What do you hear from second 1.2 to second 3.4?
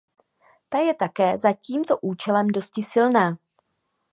za tímto účelem dosti silná.